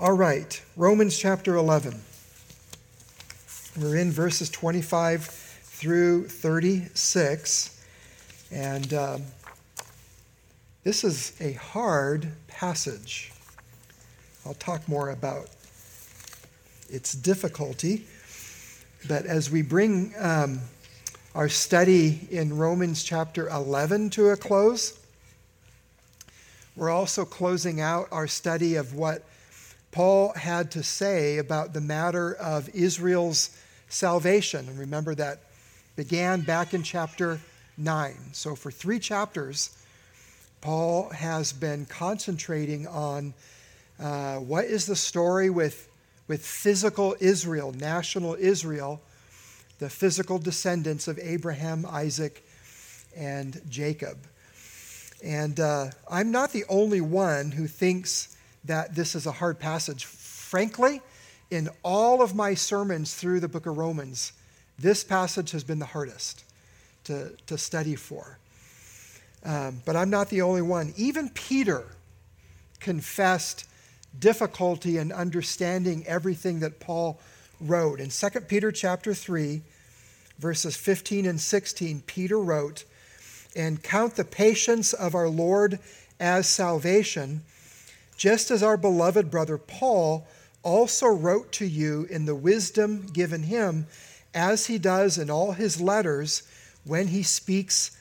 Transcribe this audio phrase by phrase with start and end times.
[0.00, 2.00] All right, Romans chapter 11.
[3.80, 7.84] We're in verses 25 through 36.
[8.52, 9.22] And um,
[10.84, 13.32] this is a hard passage.
[14.46, 15.48] I'll talk more about
[16.88, 18.06] its difficulty.
[19.08, 20.60] But as we bring um,
[21.34, 24.96] our study in Romans chapter 11 to a close,
[26.76, 29.24] we're also closing out our study of what
[29.98, 33.50] Paul had to say about the matter of Israel's
[33.88, 34.68] salvation.
[34.68, 35.40] And remember that
[35.96, 37.40] began back in chapter
[37.76, 38.14] 9.
[38.30, 39.76] So for three chapters,
[40.60, 43.34] Paul has been concentrating on
[43.98, 45.88] uh, what is the story with,
[46.28, 49.00] with physical Israel, national Israel,
[49.80, 52.46] the physical descendants of Abraham, Isaac,
[53.16, 54.16] and Jacob.
[55.24, 58.36] And uh, I'm not the only one who thinks
[58.68, 60.04] that this is a hard passage.
[60.04, 61.02] Frankly,
[61.50, 64.32] in all of my sermons through the book of Romans,
[64.78, 66.44] this passage has been the hardest
[67.04, 68.38] to, to study for.
[69.44, 70.92] Um, but I'm not the only one.
[70.96, 71.84] Even Peter
[72.80, 73.66] confessed
[74.18, 77.18] difficulty in understanding everything that Paul
[77.60, 78.00] wrote.
[78.00, 79.62] In 2 Peter chapter 3,
[80.38, 82.84] verses 15 and 16, Peter wrote,
[83.56, 85.78] And count the patience of our Lord
[86.20, 87.42] as salvation
[88.18, 90.26] just as our beloved brother Paul
[90.62, 93.86] also wrote to you in the wisdom given him,
[94.34, 96.42] as he does in all his letters
[96.84, 97.96] when he speaks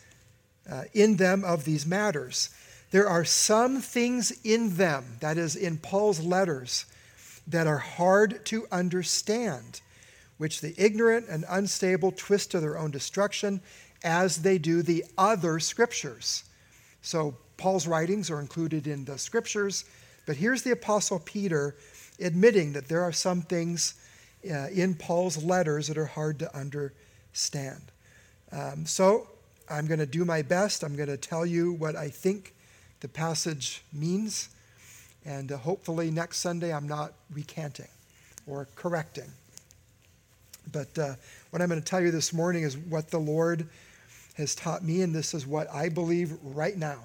[0.70, 2.50] uh, in them of these matters.
[2.92, 6.86] There are some things in them, that is, in Paul's letters,
[7.46, 9.82] that are hard to understand,
[10.38, 13.62] which the ignorant and unstable twist to their own destruction,
[14.04, 16.44] as they do the other scriptures.
[17.02, 19.86] So, Paul's writings are included in the scriptures
[20.28, 21.76] but here's the Apostle Peter
[22.20, 23.96] admitting that there are some things
[24.50, 27.82] uh, in Paul's letters that are hard to understand.
[28.52, 29.28] Um, so
[29.70, 30.84] I'm going to do my best.
[30.84, 32.54] I'm going to tell you what I think
[33.00, 34.50] the passage means.
[35.26, 37.90] And uh, hopefully next Sunday I'm not recanting
[38.46, 39.32] or correcting.
[40.72, 41.16] But uh,
[41.52, 43.68] what I'm going to tell you this morning is what the Lord
[44.36, 47.00] has taught me, and this is what I believe right now.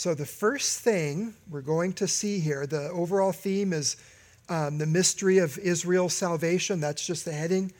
[0.00, 3.98] So, the first thing we're going to see here, the overall theme is
[4.48, 6.80] um, the mystery of Israel's salvation.
[6.80, 7.70] That's just the heading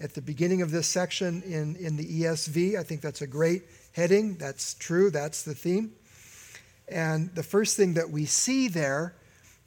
[0.00, 2.78] at the beginning of this section in, in the ESV.
[2.78, 4.36] I think that's a great heading.
[4.36, 5.92] That's true, that's the theme.
[6.88, 9.14] And the first thing that we see there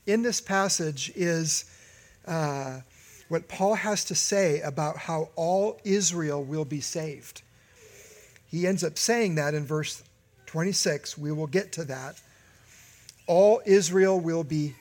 [0.07, 1.65] in this passage is
[2.25, 2.79] uh,
[3.27, 7.43] what Paul has to say about how all Israel will be saved.
[8.47, 10.01] He ends up saying that in verse
[10.53, 11.17] 26.
[11.17, 12.21] We will get to that.
[13.25, 14.75] All Israel will be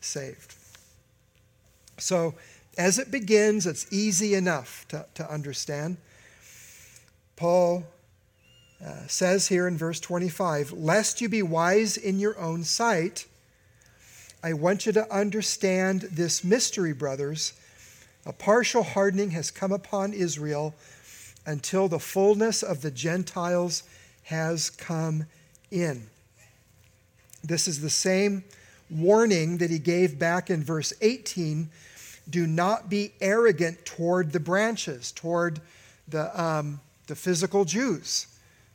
[0.00, 0.56] saved.
[1.96, 2.34] So,
[2.76, 5.98] as it begins, it's easy enough to, to understand.
[7.36, 7.84] Paul
[8.84, 13.26] uh, says here in verse 25, Lest you be wise in your own sight,
[14.42, 17.52] I want you to understand this mystery, brothers.
[18.26, 20.74] A partial hardening has come upon Israel
[21.46, 23.84] until the fullness of the Gentiles
[24.24, 25.26] has come
[25.70, 26.06] in.
[27.44, 28.44] This is the same
[28.90, 31.68] warning that he gave back in verse 18
[32.30, 35.60] do not be arrogant toward the branches, toward
[36.08, 38.26] the, um, the physical Jews,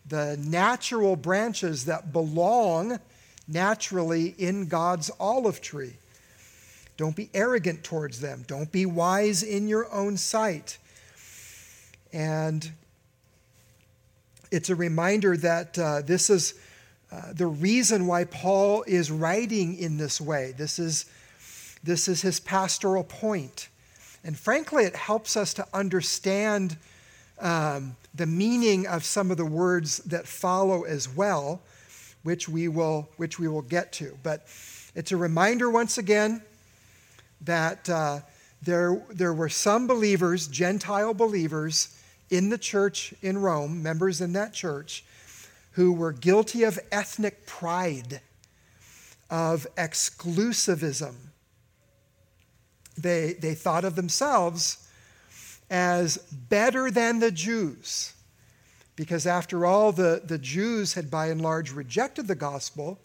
[0.08, 3.00] the natural branches that belong
[3.47, 5.94] naturally in God's olive tree.
[6.97, 8.44] Don't be arrogant towards them.
[8.47, 10.78] Don't be wise in your own sight.
[12.12, 12.72] And
[14.52, 16.53] it's a reminder that uh, this is
[17.12, 20.53] uh, the reason why Paul is writing in this way.
[20.58, 21.06] This is,
[21.84, 23.69] this is his pastoral point.
[24.24, 26.75] And frankly, it helps us to understand
[27.40, 31.62] um, the meaning of some of the words that follow as well,
[32.24, 34.18] which we will, which we will get to.
[34.24, 34.47] But
[34.96, 36.41] it's a reminder once again
[37.41, 38.20] that uh,
[38.61, 41.97] there, there were some believers, Gentile believers,
[42.29, 45.03] in the church in Rome, members in that church,
[45.72, 48.22] who were guilty of ethnic pride,
[49.29, 51.16] of exclusivism.
[52.97, 54.88] They, they thought of themselves
[55.70, 58.14] as better than the Jews,
[58.96, 63.00] because after all, the, the Jews had by and large rejected the gospel,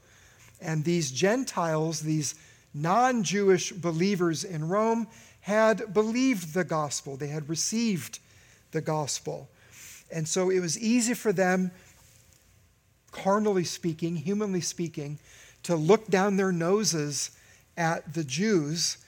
[0.60, 2.34] and these Gentiles, these
[2.72, 5.08] non Jewish believers in Rome,
[5.40, 7.16] had believed the gospel.
[7.16, 8.20] They had received
[8.72, 9.48] the gospel.
[10.10, 11.70] And so it was easy for them,
[13.10, 15.18] carnally speaking, humanly speaking,
[15.62, 17.30] to look down their noses
[17.76, 18.98] at the Jews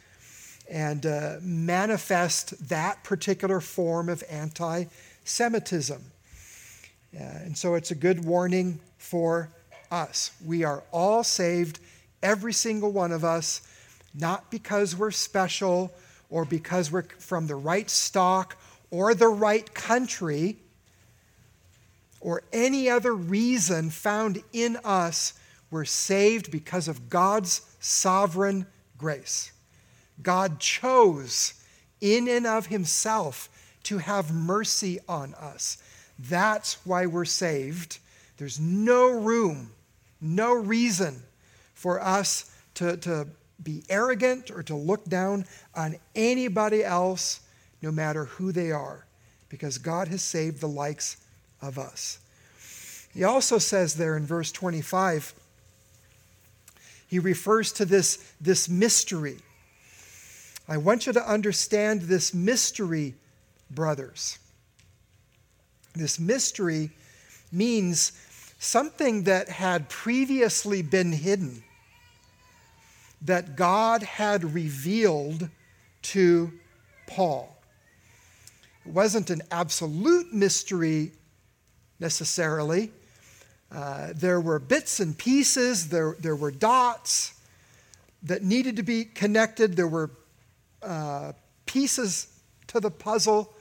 [0.70, 4.84] and uh, manifest that particular form of anti
[5.24, 6.02] Semitism.
[7.14, 9.48] Uh, and so it's a good warning for
[9.90, 10.32] us.
[10.44, 11.80] We are all saved,
[12.22, 13.62] every single one of us,
[14.14, 15.92] not because we're special
[16.30, 18.56] or because we're from the right stock
[18.94, 20.56] or the right country
[22.20, 25.32] or any other reason found in us.
[25.68, 29.50] We're saved because of God's sovereign grace.
[30.22, 31.54] God chose
[32.00, 33.48] in and of himself
[33.82, 35.82] to have mercy on us.
[36.16, 37.98] That's why we're saved.
[38.36, 39.72] There's no room,
[40.20, 41.20] no reason
[41.74, 43.26] for us to, to
[43.60, 47.40] be arrogant or to look down on anybody else,
[47.84, 49.04] no matter who they are,
[49.50, 51.18] because God has saved the likes
[51.60, 52.18] of us.
[53.12, 55.34] He also says there in verse 25,
[57.06, 59.36] he refers to this, this mystery.
[60.66, 63.16] I want you to understand this mystery,
[63.70, 64.38] brothers.
[65.94, 66.90] This mystery
[67.52, 68.12] means
[68.58, 71.62] something that had previously been hidden,
[73.20, 75.50] that God had revealed
[76.02, 76.50] to
[77.06, 77.53] Paul.
[78.86, 81.12] It wasn't an absolute mystery
[82.00, 82.92] necessarily.
[83.72, 87.34] Uh, there were bits and pieces, there, there were dots
[88.22, 90.10] that needed to be connected, there were
[90.82, 91.32] uh,
[91.66, 92.28] pieces
[92.68, 93.52] to the puzzle,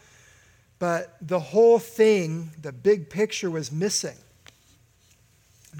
[0.77, 4.17] but the whole thing, the big picture, was missing.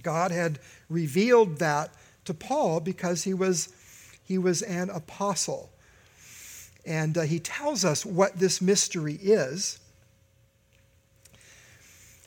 [0.02, 1.92] God had revealed that
[2.26, 3.74] to Paul because he was,
[4.24, 5.73] he was an apostle.
[6.86, 9.80] And uh, he tells us what this mystery is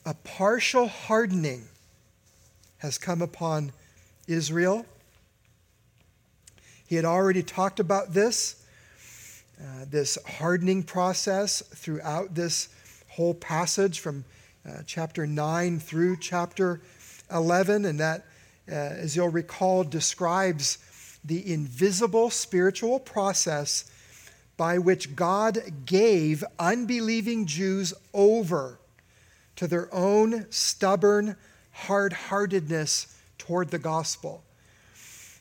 [0.07, 1.67] a partial hardening
[2.79, 3.73] has come upon
[4.29, 4.87] Israel.
[6.87, 8.65] He had already talked about this,
[9.61, 12.69] uh, this hardening process throughout this
[13.09, 14.25] whole passage from
[14.65, 16.81] uh, chapter 9 through chapter
[17.33, 18.27] 11, and that,
[18.71, 20.79] uh, as you'll recall, describes
[21.25, 23.91] the invisible spiritual process
[24.57, 28.79] by which God gave unbelieving Jews over
[29.57, 31.37] to their own stubborn
[31.73, 34.43] hard heartedness toward the gospel.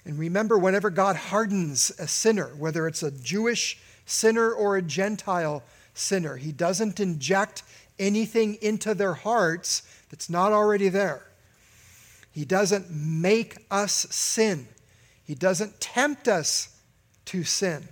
[0.06, 5.64] And remember, whenever God hardens a sinner, whether it's a Jewish sinner or a Gentile
[5.94, 7.64] sinner, He doesn't inject
[7.98, 11.26] anything into their hearts that's not already there.
[12.32, 14.68] He doesn't make us sin.
[15.24, 16.78] He doesn't tempt us
[17.26, 17.88] to sin.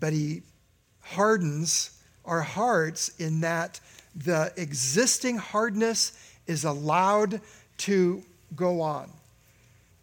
[0.00, 0.42] But He
[1.00, 1.90] hardens
[2.24, 3.80] our hearts in that
[4.14, 6.12] the existing hardness
[6.46, 7.40] is allowed
[7.78, 8.22] to
[8.56, 9.10] go on,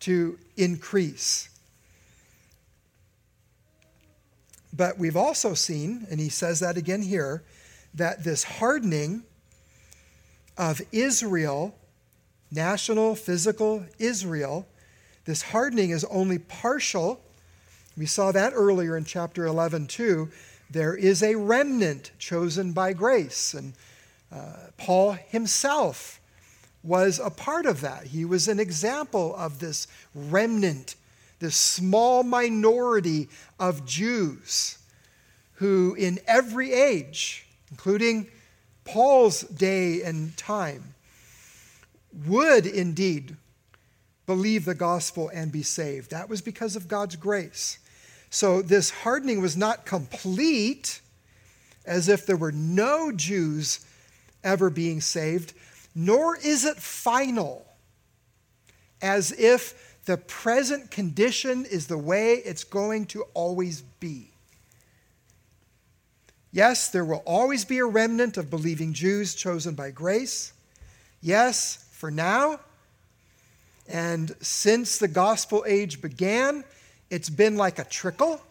[0.01, 1.49] to increase.
[4.73, 7.43] But we've also seen, and he says that again here,
[7.93, 9.23] that this hardening
[10.57, 11.75] of Israel
[12.51, 14.67] national, physical Israel.
[15.25, 17.21] This hardening is only partial.
[17.97, 20.29] We saw that earlier in chapter 11, too.
[20.69, 23.53] There is a remnant chosen by grace.
[23.53, 23.73] And
[24.31, 26.19] uh, Paul himself
[26.83, 28.07] was a part of that.
[28.07, 30.95] He was an example of this remnant,
[31.39, 34.77] this small minority of Jews
[35.55, 38.27] who, in every age, including
[38.83, 40.93] Paul's day and time,
[42.25, 43.35] would indeed
[44.25, 46.11] believe the gospel and be saved.
[46.11, 47.79] That was because of God's grace.
[48.35, 50.99] So this hardening was not complete,
[51.85, 53.79] as if there were no Jews
[54.43, 55.53] ever being saved,
[55.95, 57.65] nor is it final,
[59.01, 64.31] as if the present condition is the way it's going to always be.
[66.51, 70.51] Yes, there will always be a remnant of believing Jews chosen by grace.
[71.21, 72.59] Yes, for now.
[73.87, 76.65] And since the gospel age began,
[77.15, 78.41] it's been like a trickle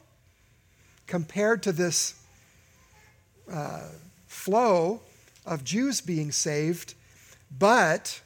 [1.07, 2.15] compared to this
[3.53, 3.89] uh,
[4.27, 5.03] flow
[5.45, 6.95] of Jews being saved.
[7.59, 8.23] But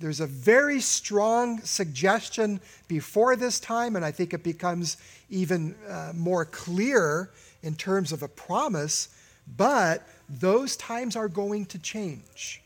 [0.00, 4.96] there's a very strong suggestion before this time, and I think it becomes
[5.30, 7.30] even uh, more clear
[7.62, 9.16] in terms of a promise.
[9.56, 12.60] But those times are going to change.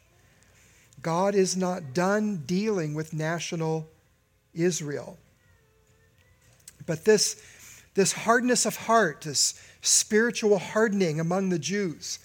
[1.02, 3.86] God is not done dealing with national
[4.54, 5.18] Israel.
[6.86, 7.42] But this,
[7.94, 12.18] this hardness of heart, this spiritual hardening among the Jews,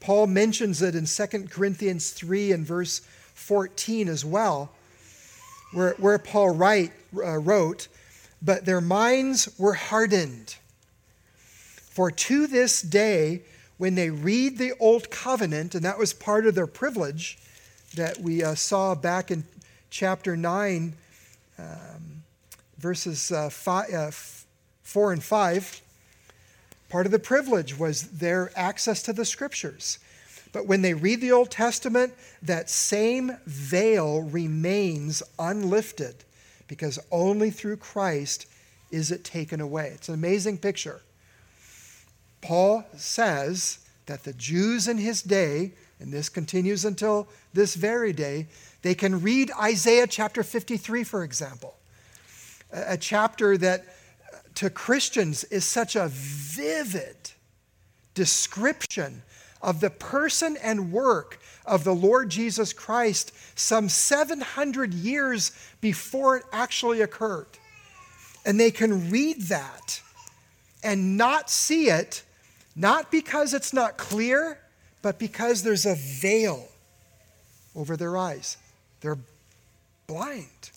[0.00, 3.00] Paul mentions it in 2 Corinthians 3 and verse
[3.34, 4.72] 14 as well.
[5.72, 7.88] where, where Paul write, uh, wrote,
[8.42, 10.56] But their minds were hardened.
[11.90, 13.42] For to this day,
[13.78, 17.38] when they read the Old Covenant, and that was part of their privilege
[17.94, 19.44] that we uh, saw back in
[19.90, 20.94] chapter 9,
[21.58, 21.66] um,
[22.82, 24.10] verses uh, five, uh,
[24.82, 25.80] 4 and 5,
[26.88, 30.00] part of the privilege was their access to the scriptures.
[30.52, 32.12] But when they read the Old Testament,
[32.42, 36.16] that same veil remains unlifted
[36.66, 38.46] because only through Christ
[38.90, 39.92] is it taken away.
[39.94, 41.00] It's an amazing picture.
[42.42, 48.48] Paul says that the Jews in his day, and this continues until this very day,
[48.82, 51.76] they can read Isaiah chapter 53, for example,
[52.72, 53.84] a chapter that
[54.32, 57.16] uh, to Christians is such a vivid
[58.14, 59.22] description
[59.60, 66.44] of the person and work of the Lord Jesus Christ some 700 years before it
[66.52, 67.46] actually occurred.
[68.44, 70.00] And they can read that
[70.82, 72.24] and not see it,
[72.74, 74.58] not because it's not clear,
[75.00, 76.66] but because there's a veil
[77.76, 78.56] over their eyes.
[79.00, 79.18] They're
[80.08, 80.70] blind.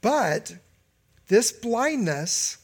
[0.00, 0.56] But
[1.28, 2.58] this blindness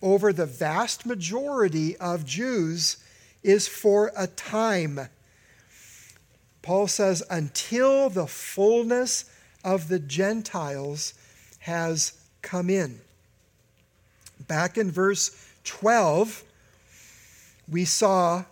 [0.00, 2.98] over the vast majority of Jews
[3.42, 5.08] is for a time.
[6.62, 9.24] Paul says, until the fullness
[9.64, 11.14] of the Gentiles
[11.60, 13.00] has come in.
[14.46, 16.44] Back in verse 12,
[17.70, 18.44] we saw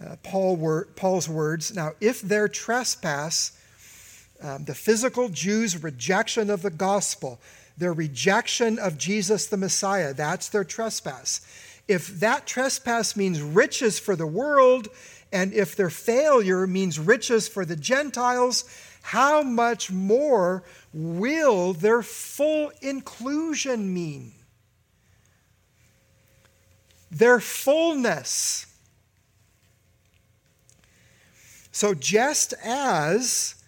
[0.00, 1.74] uh, Paul wor- Paul's words.
[1.74, 3.58] Now, if their trespass,
[4.42, 7.40] um, the physical Jews' rejection of the gospel,
[7.76, 10.14] their rejection of Jesus the Messiah.
[10.14, 11.40] That's their trespass.
[11.88, 14.88] If that trespass means riches for the world,
[15.32, 18.64] and if their failure means riches for the Gentiles,
[19.02, 24.32] how much more will their full inclusion mean?
[27.10, 28.66] Their fullness.
[31.72, 33.59] So, just as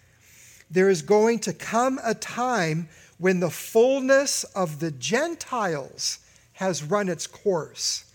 [0.73, 2.89] there is going to come a time
[3.19, 6.19] when the fullness of the Gentiles
[6.53, 8.05] has run its course,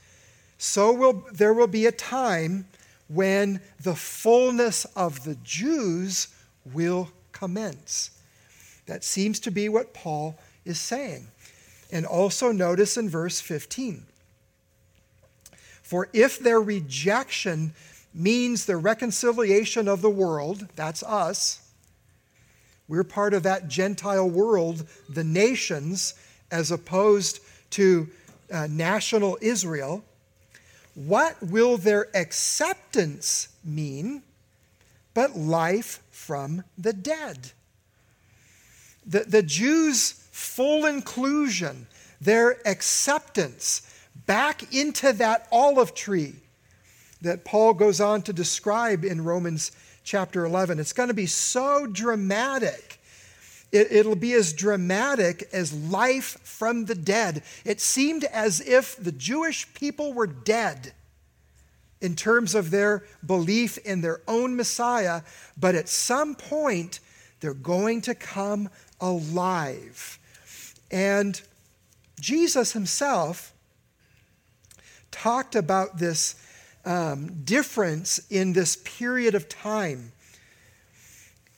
[0.58, 2.66] so will there will be a time
[3.06, 6.28] when the fullness of the Jews
[6.64, 8.10] will commence.
[8.86, 11.28] That seems to be what Paul is saying.
[11.90, 14.04] And also notice in verse 15
[15.82, 17.72] For if their rejection
[18.12, 21.67] means the reconciliation of the world, that's us,
[22.88, 26.14] we're part of that Gentile world, the nations,
[26.50, 27.40] as opposed
[27.70, 28.08] to
[28.50, 30.02] uh, national Israel.
[30.94, 34.22] What will their acceptance mean
[35.14, 37.52] but life from the dead?
[39.06, 41.86] The, the Jews' full inclusion,
[42.20, 43.82] their acceptance
[44.26, 46.36] back into that olive tree
[47.20, 49.72] that Paul goes on to describe in Romans
[50.08, 50.80] chapter 11.
[50.80, 52.98] It's going to be so dramatic.
[53.70, 57.42] It, will be as dramatic as life from the dead.
[57.66, 60.94] It seemed as if the Jewish people were dead
[62.00, 65.20] in terms of their belief in their own Messiah,
[65.60, 67.00] but at some point,
[67.40, 68.70] they're going to come
[69.02, 70.18] alive.
[70.90, 71.38] And
[72.18, 73.52] Jesus himself
[75.10, 76.34] talked about this
[76.88, 80.10] um, difference in this period of time.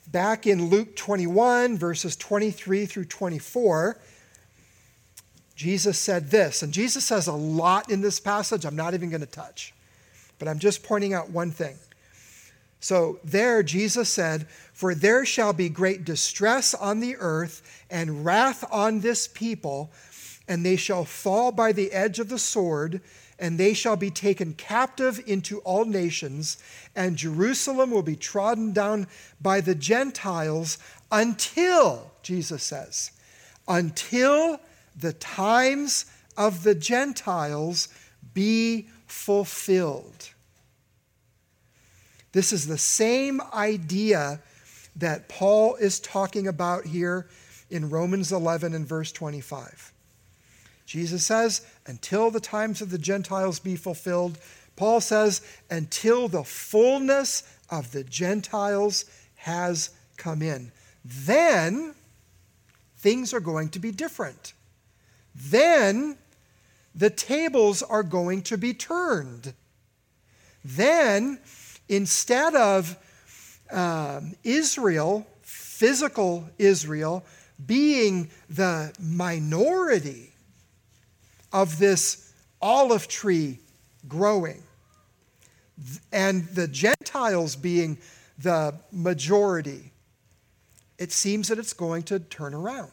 [0.08, 3.96] Back in Luke 21, verses 23 through 24,
[5.54, 9.20] Jesus said this, and Jesus says a lot in this passage I'm not even going
[9.20, 9.72] to touch,
[10.40, 11.76] but I'm just pointing out one thing.
[12.80, 18.64] So there, Jesus said, For there shall be great distress on the earth and wrath
[18.72, 19.92] on this people,
[20.48, 23.00] and they shall fall by the edge of the sword
[23.40, 26.58] and they shall be taken captive into all nations,
[26.94, 29.06] and Jerusalem will be trodden down
[29.40, 30.78] by the Gentiles
[31.10, 33.10] until, Jesus says,
[33.66, 34.60] until
[34.94, 36.04] the times
[36.36, 37.88] of the Gentiles
[38.34, 40.28] be fulfilled.
[42.32, 44.40] This is the same idea
[44.96, 47.26] that Paul is talking about here
[47.70, 49.92] in Romans 11 and verse 25.
[50.84, 54.38] Jesus says, until the times of the Gentiles be fulfilled.
[54.76, 59.04] Paul says, until the fullness of the Gentiles
[59.36, 60.72] has come in.
[61.04, 61.94] Then
[62.98, 64.52] things are going to be different.
[65.34, 66.16] Then
[66.94, 69.54] the tables are going to be turned.
[70.64, 71.38] Then,
[71.88, 72.96] instead of
[73.70, 77.24] um, Israel physical Israel
[77.64, 80.29] being the minority
[81.52, 83.58] of this olive tree
[84.08, 84.62] growing,
[86.12, 87.98] and the Gentiles being
[88.38, 89.92] the majority,
[90.98, 92.92] it seems that it's going to turn around.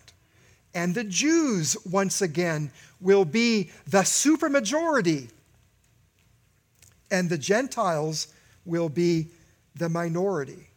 [0.73, 2.71] And the Jews, once again,
[3.01, 5.29] will be the supermajority,
[7.09, 8.27] and the Gentiles
[8.65, 9.27] will be
[9.75, 10.67] the minority.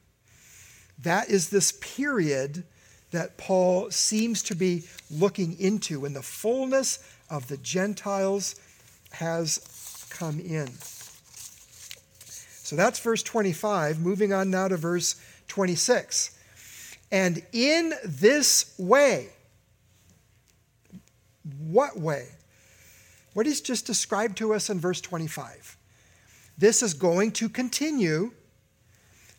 [1.03, 2.65] That is this period
[3.11, 6.99] that Paul seems to be looking into when the fullness
[7.31, 8.57] of the Gentiles
[9.13, 10.69] has come in.
[12.27, 14.01] So that's verse 25.
[14.01, 16.37] Moving on now to verse 26.
[17.11, 19.29] And in this way,
[21.67, 22.29] what way?
[23.33, 25.77] What he's just described to us in verse 25.
[26.59, 28.33] This is going to continue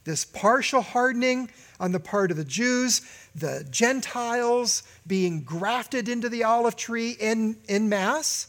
[0.04, 3.02] this partial hardening on the part of the Jews,
[3.36, 8.48] the Gentiles being grafted into the olive tree in, in mass.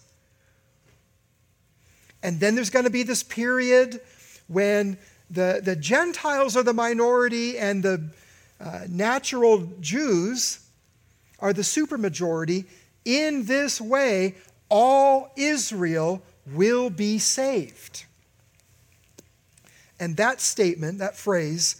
[2.22, 4.00] And then there's going to be this period
[4.48, 4.98] when
[5.30, 8.02] the, the Gentiles are the minority and the
[8.60, 10.60] uh, natural Jews
[11.38, 12.66] are the supermajority.
[13.04, 14.36] In this way,
[14.68, 18.04] all Israel will be saved.
[20.02, 21.76] And that statement, that phrase,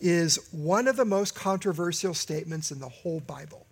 [0.00, 3.66] is one of the most controversial statements in the whole Bible.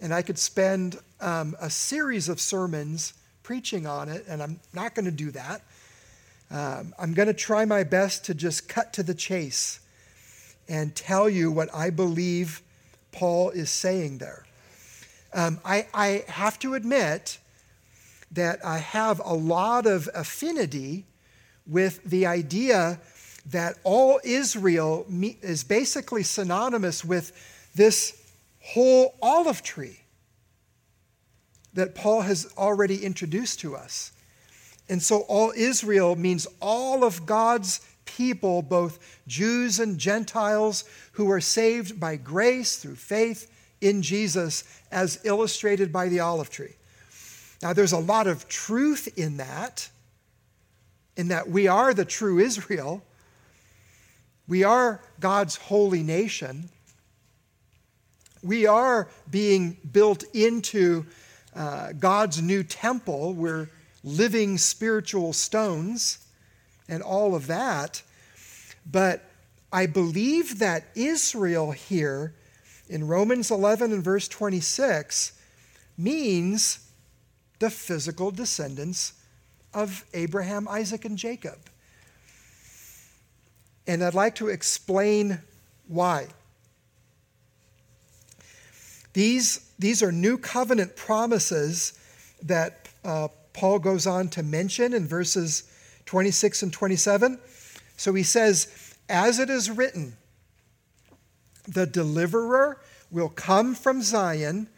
[0.00, 3.12] And I could spend um, a series of sermons
[3.42, 5.60] preaching on it, and I'm not going to do that.
[6.50, 9.78] Um, I'm going to try my best to just cut to the chase
[10.66, 12.62] and tell you what I believe
[13.12, 14.46] Paul is saying there.
[15.34, 17.36] Um, I, I have to admit
[18.30, 21.04] that I have a lot of affinity
[21.66, 23.00] with the idea
[23.46, 25.06] that all Israel
[25.42, 27.32] is basically synonymous with
[27.74, 28.20] this
[28.60, 30.00] whole olive tree
[31.74, 34.12] that Paul has already introduced to us.
[34.88, 41.40] And so, all Israel means all of God's people, both Jews and Gentiles, who are
[41.40, 46.74] saved by grace through faith in Jesus, as illustrated by the olive tree.
[47.62, 49.88] Now, there's a lot of truth in that
[51.16, 53.02] in that we are the true Israel.
[54.46, 56.68] We are God's holy nation.
[58.42, 61.06] We are being built into
[61.54, 63.32] uh, God's new temple.
[63.32, 63.70] We're
[64.02, 66.18] living spiritual stones
[66.88, 68.02] and all of that.
[68.84, 69.22] But
[69.72, 72.34] I believe that Israel here
[72.88, 75.32] in Romans 11 and verse 26
[75.96, 76.90] means
[77.60, 79.14] the physical descendants
[79.74, 81.58] of Abraham, Isaac, and Jacob.
[83.86, 85.40] And I'd like to explain
[85.88, 86.28] why.
[89.12, 91.98] These, these are new covenant promises
[92.42, 95.70] that uh, Paul goes on to mention in verses
[96.06, 97.38] 26 and 27.
[97.96, 100.16] So he says, As it is written,
[101.68, 104.68] the deliverer will come from Zion,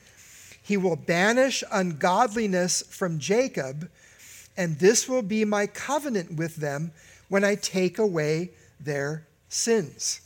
[0.62, 3.88] he will banish ungodliness from Jacob
[4.56, 6.92] and this will be my covenant with them
[7.28, 10.20] when I take away their sins.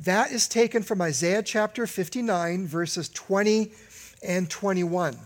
[0.00, 3.72] That is taken from Isaiah chapter 59, verses 20
[4.22, 5.16] and 21.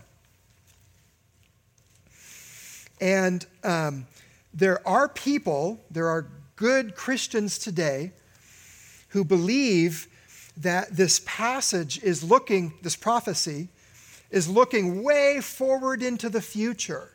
[2.99, 4.07] And um,
[4.53, 8.11] there are people, there are good Christians today
[9.09, 10.07] who believe
[10.57, 13.69] that this passage is looking, this prophecy
[14.31, 17.11] is looking way forward into the future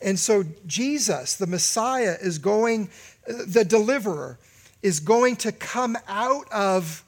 [0.00, 2.90] and so Jesus, the Messiah, is going,
[3.26, 4.38] the deliverer,
[4.82, 7.04] is going to come out of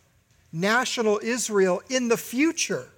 [0.53, 2.88] national Israel in the future.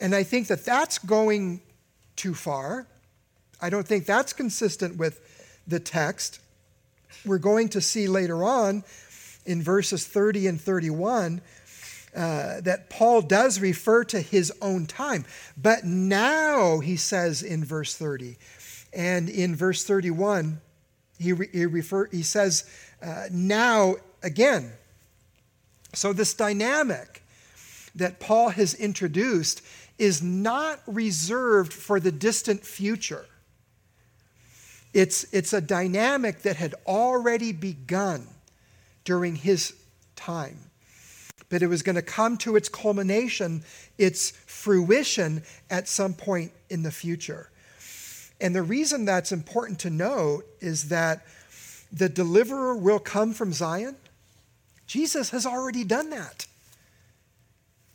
[0.00, 1.62] And I think that that's going
[2.14, 2.86] too far.
[3.60, 6.40] I don't think that's consistent with the text.
[7.24, 8.84] We're going to see later on
[9.46, 11.40] in verses 30 and 31
[12.16, 15.26] uh, that Paul does refer to his own time.
[15.56, 18.38] But now, he says in verse 30,
[18.94, 20.60] and in verse 31,
[21.18, 22.68] he, re, he, refer, he says,
[23.02, 24.72] uh, now again.
[25.92, 27.22] So, this dynamic
[27.94, 29.60] that Paul has introduced
[29.98, 33.26] is not reserved for the distant future.
[34.94, 38.26] It's, it's a dynamic that had already begun
[39.04, 39.74] during his
[40.16, 40.65] time
[41.48, 43.62] but it was going to come to its culmination,
[43.98, 47.50] its fruition at some point in the future.
[48.40, 51.24] And the reason that's important to note is that
[51.92, 53.96] the deliverer will come from Zion.
[54.86, 56.46] Jesus has already done that.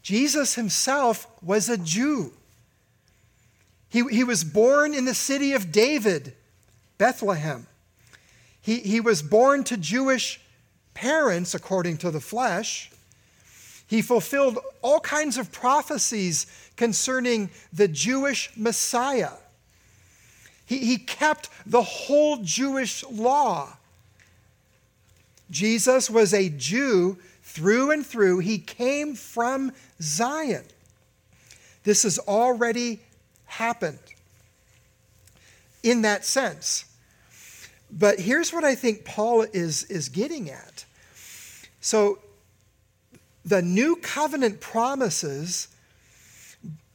[0.02, 2.34] Jesus himself was a Jew.
[3.90, 6.34] He, he was born in the city of David,
[6.98, 7.68] Bethlehem.
[8.62, 10.40] He, he was born to Jewish
[10.94, 12.92] parents according to the flesh.
[13.92, 19.34] He fulfilled all kinds of prophecies concerning the Jewish Messiah.
[20.66, 23.74] He, he kept the whole Jewish law.
[25.50, 28.40] Jesus was a Jew through and through.
[28.40, 30.64] He came from Zion.
[31.84, 33.02] This has already
[33.44, 34.00] happened
[35.84, 36.86] in that sense.
[37.92, 40.86] But here's what I think Paul is, is getting at.
[41.82, 42.20] So,
[43.46, 45.68] the new covenant promises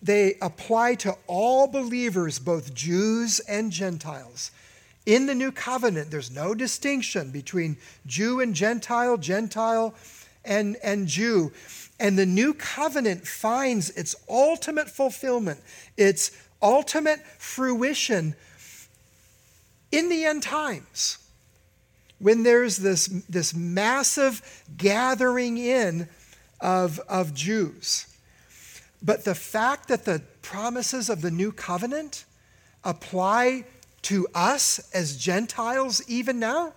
[0.03, 4.51] they apply to all believers both jews and gentiles.
[5.05, 9.95] In the new covenant there's no distinction between jew and gentile gentile
[10.45, 11.53] and, and jew.
[11.99, 15.61] And the new covenant finds its ultimate fulfillment
[15.97, 16.31] its
[16.63, 18.35] ultimate fruition
[19.93, 21.19] in the end times
[22.19, 26.09] when there's this, this massive gathering in
[26.61, 28.07] of, of Jews.
[29.03, 32.25] But the fact that the promises of the new covenant
[32.85, 33.65] apply
[34.03, 36.73] to us as Gentiles even now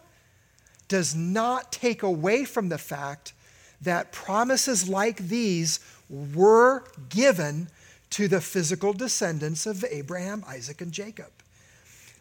[0.87, 3.33] does not take away from the fact
[3.81, 7.69] that promises like these were given
[8.09, 11.31] to the physical descendants of Abraham, Isaac, and Jacob.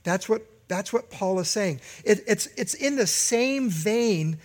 [0.04, 1.80] That's what, that's what Paul is saying.
[2.04, 4.38] It, it's, it's in the same vein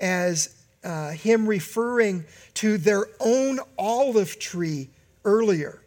[0.00, 0.55] as
[0.86, 4.88] uh, him referring to their own olive tree
[5.24, 5.80] earlier.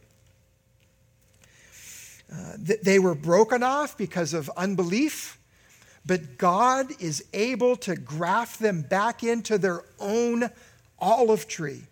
[2.31, 5.39] Uh, they were broken off because of unbelief,
[6.05, 10.49] but God is able to graft them back into their own
[10.99, 11.83] olive tree.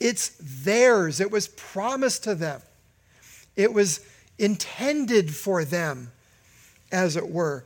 [0.00, 2.62] It's theirs, it was promised to them,
[3.54, 4.00] it was
[4.38, 6.10] intended for them,
[6.90, 7.64] as it were.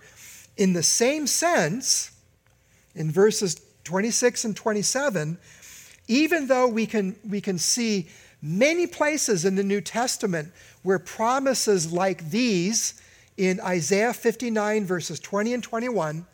[0.56, 2.10] In the same sense,
[2.94, 5.36] in verses 26 and 27,
[6.06, 8.06] even though we can, we can see
[8.40, 10.52] many places in the New Testament
[10.84, 13.02] where promises like these
[13.36, 16.24] in Isaiah 59, verses 20 and 21,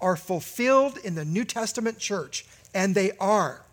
[0.00, 3.64] are fulfilled in the New Testament church, and they are.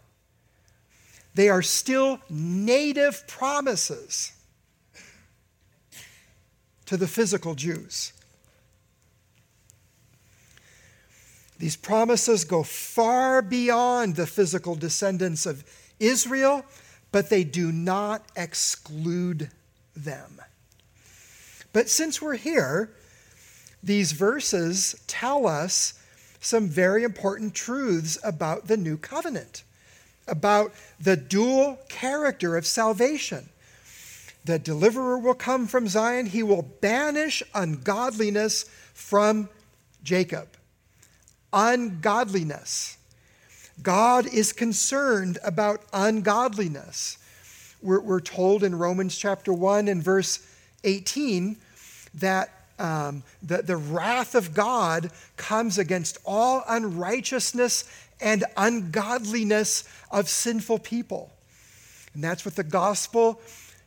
[1.33, 4.33] They are still native promises
[6.85, 8.13] to the physical Jews.
[11.61, 15.63] These promises go far beyond the physical descendants of
[15.99, 16.65] Israel,
[17.11, 19.51] but they do not exclude
[19.95, 20.41] them.
[21.71, 22.89] But since we're here,
[23.83, 25.93] these verses tell us
[26.39, 29.61] some very important truths about the new covenant,
[30.27, 33.49] about the dual character of salvation.
[34.45, 38.63] The deliverer will come from Zion, he will banish ungodliness
[38.95, 39.47] from
[40.03, 40.50] Jacob
[41.53, 42.97] ungodliness.
[43.81, 47.17] God is concerned about ungodliness.
[47.81, 50.45] We're, we're, told in Romans chapter 1 and verse
[50.83, 51.57] 18
[52.15, 60.79] that um, the, the wrath of God comes against all unrighteousness and ungodliness of sinful
[60.79, 61.31] people.
[62.13, 63.41] And that's what the gospel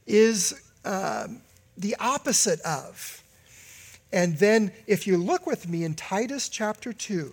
[0.07, 1.41] is um,
[1.77, 3.23] the opposite of.
[4.13, 7.33] And then, if you look with me in Titus chapter 2,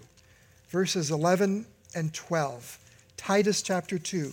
[0.71, 2.79] verses 11 and 12.
[3.17, 4.31] Titus chapter 2,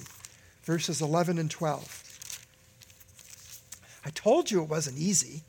[0.63, 2.05] verses 11 and 12.
[4.07, 5.43] I told you it wasn't easy.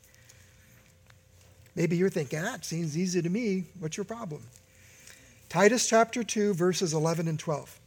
[1.76, 3.64] Maybe you're thinking, ah, it seems easy to me.
[3.78, 4.42] What's your problem?
[5.48, 7.78] Titus chapter 2, verses 11 and 12.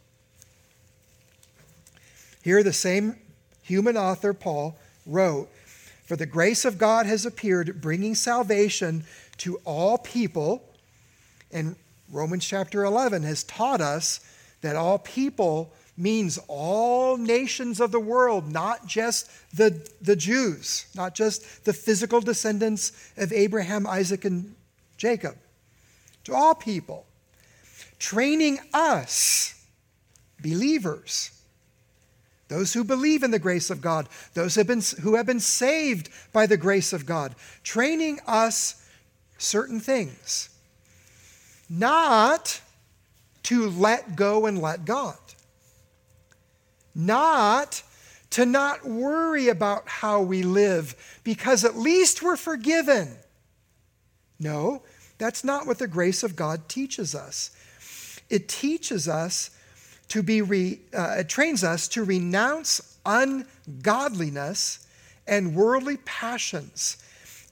[2.41, 3.17] Here, the same
[3.61, 5.49] human author, Paul, wrote,
[6.05, 9.03] For the grace of God has appeared, bringing salvation
[9.37, 10.63] to all people
[11.51, 11.75] and
[12.13, 14.19] Romans chapter 11 has taught us
[14.61, 21.15] that all people means all nations of the world, not just the, the Jews, not
[21.15, 24.55] just the physical descendants of Abraham, Isaac, and
[24.95, 25.35] Jacob.
[26.25, 27.05] To all people.
[27.97, 29.65] Training us,
[30.39, 31.31] believers,
[32.47, 35.39] those who believe in the grace of God, those who have been, who have been
[35.39, 38.87] saved by the grace of God, training us
[39.39, 40.49] certain things
[41.73, 42.61] not
[43.41, 45.17] to let go and let God,
[46.93, 47.81] not
[48.29, 53.15] to not worry about how we live because at least we're forgiven.
[54.39, 54.83] No,
[55.17, 57.49] that's not what the grace of God teaches us.
[58.29, 59.49] It teaches us
[60.09, 64.87] to be re, uh, it trains us to renounce ungodliness
[65.25, 66.97] and worldly passions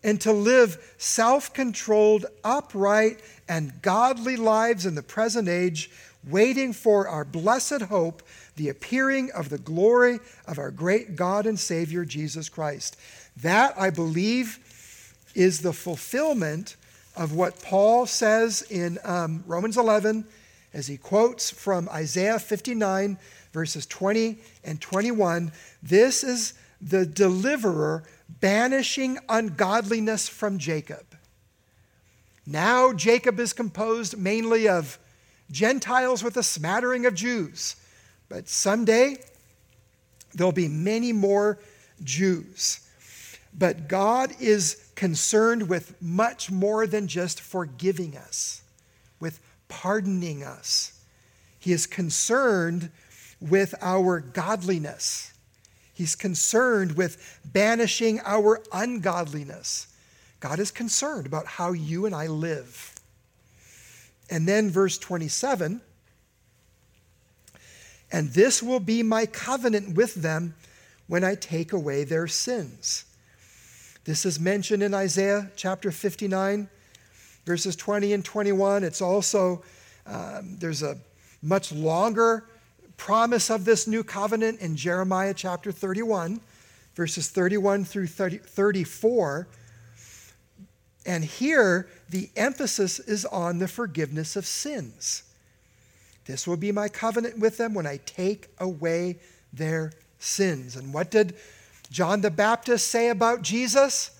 [0.03, 5.91] and to live self-controlled, upright, and godly lives in the present age,
[6.25, 8.23] waiting for our blessed hope,
[8.55, 12.95] the appearing of the glory of our great God and Savior Jesus Christ.
[13.41, 14.57] That, I believe,
[15.35, 16.77] is the fulfillment
[17.17, 20.23] of what Paul says in um, Romans 11
[20.73, 23.17] as he quotes from Isaiah 59,
[23.51, 25.51] verses 20 and 21.
[25.83, 31.11] This is the deliverer banishing ungodliness from Jacob.
[32.51, 34.99] Now, Jacob is composed mainly of
[35.49, 37.77] Gentiles with a smattering of Jews,
[38.27, 39.17] but someday
[40.33, 41.59] there'll be many more
[42.03, 42.81] Jews.
[43.57, 48.63] But God is concerned with much more than just forgiving us,
[49.21, 51.01] with pardoning us.
[51.57, 52.91] He is concerned
[53.39, 55.31] with our godliness.
[55.93, 59.87] He's concerned with banishing our ungodliness.
[60.41, 62.93] God is concerned about how you and I live.
[64.30, 65.82] And then, verse 27
[68.12, 70.56] and this will be my covenant with them
[71.08, 73.06] when I take away their sins.
[74.04, 76.67] This is mentioned in Isaiah chapter 59,
[77.45, 78.84] verses 20 and 21.
[78.84, 79.63] It's also,
[80.06, 80.97] um, there's a
[81.41, 82.45] much longer
[82.97, 86.41] promise of this new covenant in Jeremiah chapter 31,
[86.95, 89.47] verses 31 through 30, 34.
[91.05, 95.23] And here, the emphasis is on the forgiveness of sins.
[96.25, 99.17] This will be my covenant with them when I take away
[99.51, 100.75] their sins.
[100.75, 101.35] And what did
[101.89, 104.11] John the Baptist say about Jesus?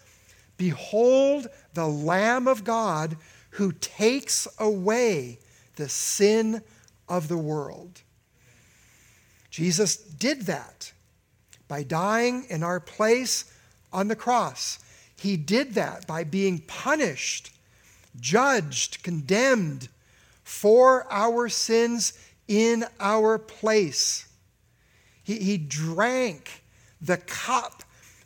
[0.58, 3.18] Behold the Lamb of God
[3.52, 5.40] who takes away
[5.76, 6.62] the sin
[7.08, 8.02] of the world.
[9.50, 10.92] Jesus did that
[11.68, 13.46] by dying in our place
[13.94, 14.80] on the cross.
[15.22, 17.52] He did that by being punished,
[18.20, 19.88] judged, condemned
[20.44, 22.14] for our sins
[22.48, 24.26] in our place.
[25.24, 26.64] He, he drank
[27.00, 27.84] the cup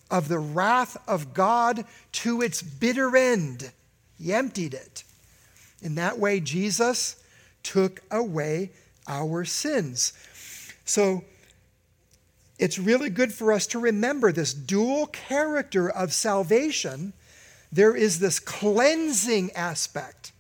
[0.10, 3.74] of the wrath of God to its bitter end.
[4.18, 5.04] He emptied it.
[5.82, 7.22] In that way, Jesus
[7.62, 8.72] took away
[9.06, 10.14] our sins.
[10.86, 11.26] So
[12.58, 17.14] it's really good for us to remember this dual character of salvation.
[17.72, 20.32] There is this cleansing aspect,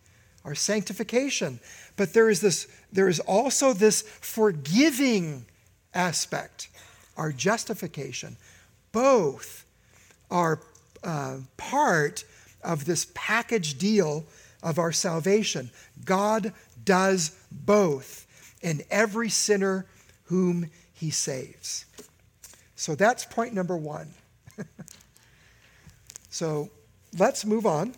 [0.46, 1.60] our sanctification,
[1.98, 5.46] but there is this there is also this forgiving
[5.94, 6.70] aspect
[7.18, 8.38] our justification.
[8.92, 9.66] Both
[10.32, 10.62] are
[11.04, 12.24] uh, part
[12.64, 14.26] of this package deal
[14.64, 15.70] of our salvation.
[16.04, 18.26] God does both
[18.62, 19.86] in every sinner
[20.26, 21.86] whom he saves.
[22.76, 24.14] So that's point number one.
[26.30, 26.70] so
[27.18, 27.96] let's move on.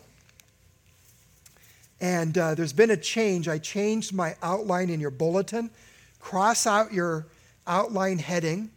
[2.00, 3.48] And uh, there's been a change.
[3.48, 5.70] I changed my outline in your bulletin.
[6.20, 7.26] Cross out your
[7.66, 8.70] outline heading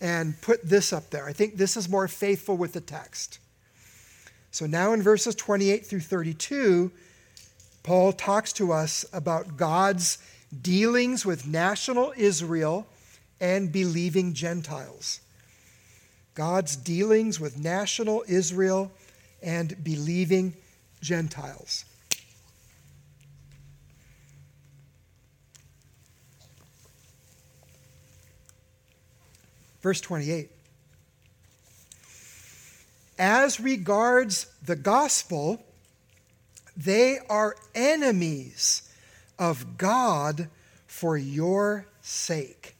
[0.00, 1.26] and put this up there.
[1.26, 3.38] I think this is more faithful with the text.
[4.50, 6.92] So now in verses 28 through 32,
[7.82, 10.18] Paul talks to us about God's
[10.62, 12.86] dealings with national Israel
[13.44, 15.20] and believing Gentiles.
[16.34, 18.90] God's dealings with national Israel
[19.42, 20.54] and believing
[21.02, 21.84] Gentiles.
[29.82, 30.50] Verse 28.
[33.18, 35.62] As regards the gospel,
[36.74, 38.90] they are enemies
[39.38, 40.48] of God
[40.86, 42.74] for your sake.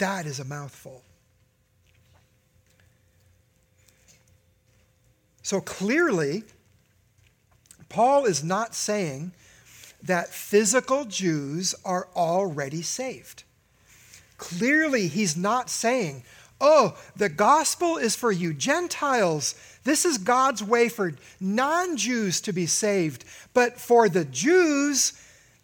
[0.00, 1.02] That is a mouthful.
[5.42, 6.44] So clearly,
[7.90, 9.32] Paul is not saying
[10.02, 13.44] that physical Jews are already saved.
[14.38, 16.24] Clearly, he's not saying,
[16.62, 19.54] oh, the gospel is for you Gentiles.
[19.84, 23.26] This is God's way for non Jews to be saved.
[23.52, 25.12] But for the Jews,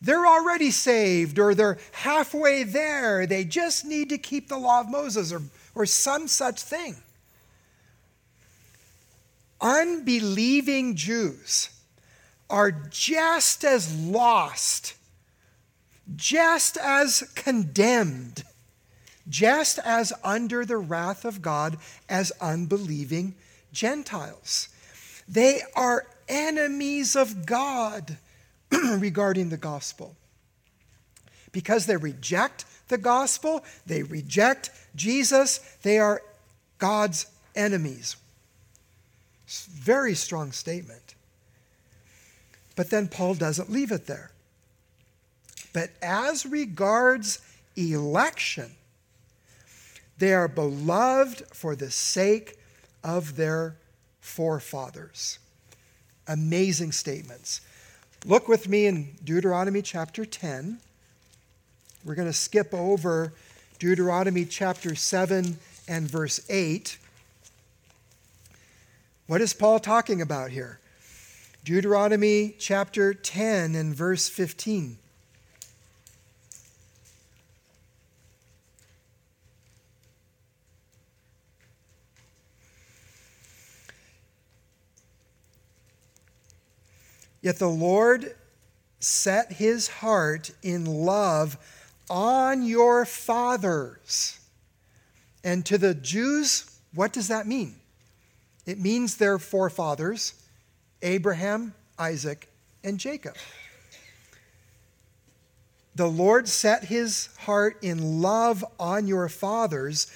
[0.01, 3.27] they're already saved or they're halfway there.
[3.27, 5.43] They just need to keep the law of Moses or,
[5.75, 6.97] or some such thing.
[9.61, 11.71] Unbelieving Jews
[12.51, 14.95] are just as lost,
[16.17, 18.45] just as condemned
[19.29, 21.79] just as under the wrath of God
[22.09, 23.35] as unbelieving
[23.73, 24.69] Gentiles.
[25.29, 28.19] They are enemies of God
[28.99, 30.17] regarding the gospel
[31.53, 36.21] because they reject the gospel, they reject Jesus, they are
[36.77, 38.17] God's enemies.
[39.47, 41.15] Very strong statement.
[42.75, 44.31] But then Paul doesn't leave it there.
[45.73, 47.41] But as regards
[47.75, 48.73] election,
[50.19, 52.59] they are beloved for the sake
[53.03, 53.77] of their
[54.21, 55.39] forefathers.
[56.29, 57.61] Amazing statements.
[58.25, 60.79] Look with me in Deuteronomy chapter 10.
[62.05, 63.33] We're going to skip over
[63.79, 66.99] Deuteronomy chapter 7 and verse 8.
[69.27, 70.81] What is Paul talking about here?
[71.65, 74.99] Deuteronomy chapter 10 and verse 15.
[87.47, 88.35] Yet the Lord
[88.99, 91.57] set his heart in love
[92.11, 94.41] on your fathers.
[95.45, 97.77] And to the Jews, what does that mean?
[98.67, 100.35] It means their forefathers
[101.03, 102.51] Abraham, Isaac,
[102.83, 103.37] and Jacob.
[105.95, 110.09] The Lord set his heart in love on your fathers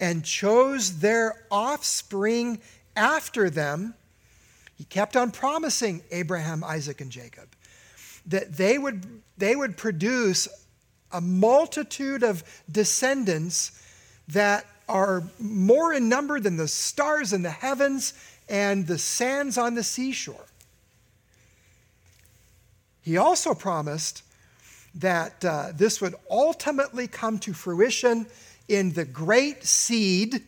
[0.00, 2.58] and chose their offspring
[2.96, 3.96] after them
[4.80, 7.54] he kept on promising Abraham, Isaac, and Jacob
[8.24, 10.48] that they would, they would produce
[11.12, 13.78] a multitude of descendants
[14.28, 18.14] that are more in number than the stars in the heavens
[18.48, 20.46] and the sands on the seashore.
[23.02, 24.22] He also promised
[24.94, 28.24] that uh, this would ultimately come to fruition
[28.66, 30.42] in the great seed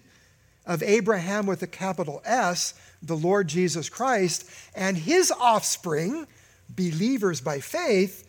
[0.64, 6.26] of Abraham with a capital S, the Lord Jesus Christ, and his offspring,
[6.74, 8.28] believers by faith,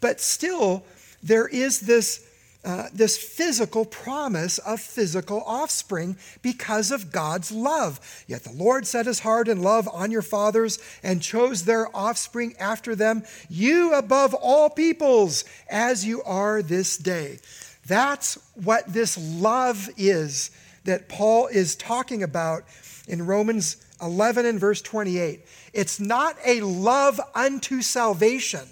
[0.00, 0.84] but still
[1.22, 2.26] there is this,
[2.64, 8.24] uh, this physical promise of physical offspring because of God's love.
[8.26, 12.54] Yet the Lord set his heart and love on your fathers and chose their offspring
[12.58, 17.38] after them, you above all peoples, as you are this day.
[17.86, 20.50] That's what this love is
[20.84, 22.64] that Paul is talking about
[23.08, 25.40] in Romans 11 and verse 28.
[25.72, 28.66] It's not a love unto salvation.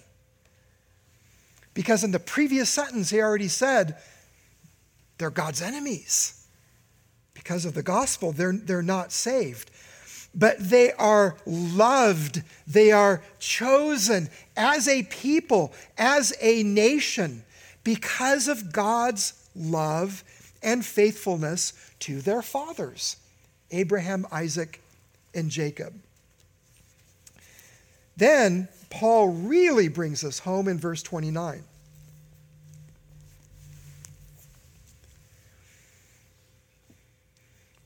[1.74, 3.96] Because in the previous sentence, he already said
[5.18, 6.46] they're God's enemies.
[7.34, 9.70] Because of the gospel, they're, they're not saved.
[10.34, 17.42] But they are loved, they are chosen as a people, as a nation,
[17.84, 20.24] because of God's love
[20.62, 23.16] and faithfulness to their fathers
[23.70, 24.80] Abraham, Isaac,
[25.36, 25.94] and Jacob.
[28.16, 31.62] Then Paul really brings us home in verse 29.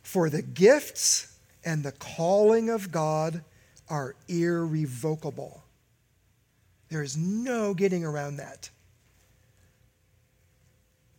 [0.03, 3.43] For the gifts and the calling of God
[3.89, 5.63] are irrevocable.
[6.89, 8.71] There is no getting around that.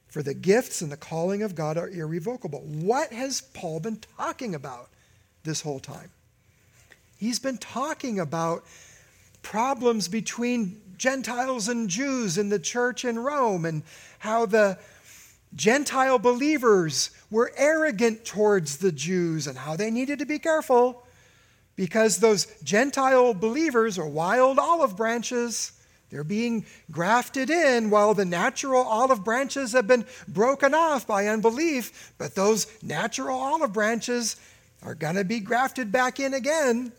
[0.08, 2.60] For the gifts and the calling of God are irrevocable.
[2.60, 4.90] What has Paul been talking about
[5.44, 6.12] this whole time?
[7.22, 8.66] He's been talking about
[9.44, 13.84] problems between Gentiles and Jews in the church in Rome and
[14.18, 14.80] how the
[15.54, 21.06] Gentile believers were arrogant towards the Jews and how they needed to be careful
[21.76, 25.74] because those Gentile believers are wild olive branches.
[26.10, 32.16] They're being grafted in while the natural olive branches have been broken off by unbelief,
[32.18, 34.38] but those natural olive branches
[34.82, 36.92] are going to be grafted back in again.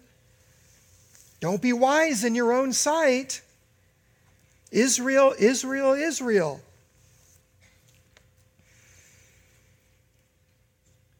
[1.42, 3.42] Don't be wise in your own sight.
[4.70, 6.60] Israel, Israel, Israel.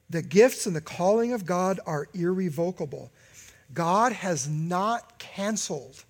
[0.09, 3.11] The gifts and the calling of God are irrevocable.
[3.75, 6.05] God has not canceled,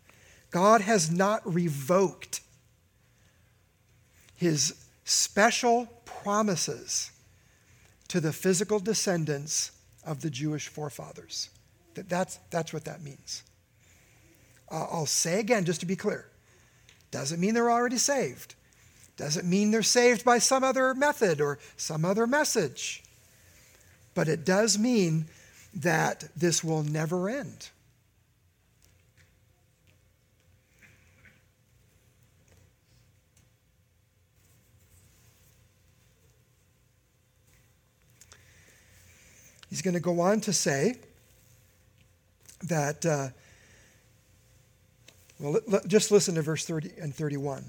[0.51, 2.43] God has not revoked
[4.35, 7.13] his special promises
[8.09, 9.71] to the physical descendants
[10.05, 11.49] of the Jewish forefathers.
[11.95, 13.43] That's, that's what that means.
[14.73, 16.27] I'll say again, just to be clear,
[17.11, 18.55] doesn't mean they're already saved.
[19.19, 23.03] Doesn't mean they're saved by some other method or some other message.
[24.15, 25.27] But it does mean
[25.75, 27.69] that this will never end.
[39.69, 40.97] He's going to go on to say
[42.63, 43.29] that uh,
[45.43, 47.65] well, let, let, just listen to verse 30 and 31.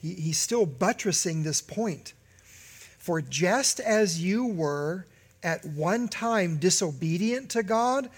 [0.00, 2.14] he, he's still buttressing this point.
[2.98, 5.06] For just as you were
[5.42, 8.08] at one time disobedient to God,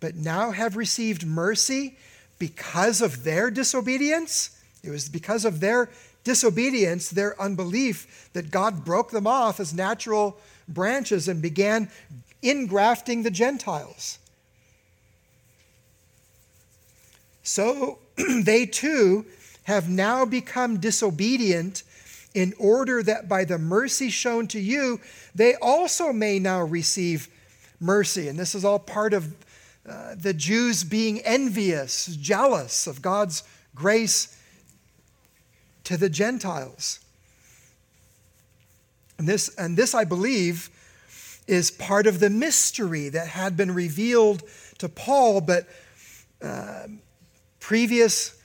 [0.00, 1.96] but now have received mercy
[2.38, 5.90] because of their disobedience, it was because of their
[6.24, 11.88] disobedience, their unbelief, that God broke them off as natural branches and began
[12.42, 14.18] ingrafting the Gentiles.
[17.42, 17.98] So
[18.42, 19.26] they too
[19.64, 21.82] have now become disobedient
[22.34, 25.00] in order that by the mercy shown to you,
[25.34, 27.28] they also may now receive
[27.78, 28.28] mercy.
[28.28, 29.34] And this is all part of
[29.88, 33.42] uh, the Jews being envious, jealous of God's
[33.74, 34.38] grace
[35.84, 37.00] to the Gentiles.
[39.18, 40.70] And this, and this, I believe,
[41.46, 44.42] is part of the mystery that had been revealed
[44.78, 45.66] to Paul, but
[46.40, 46.86] uh,
[47.62, 48.36] previous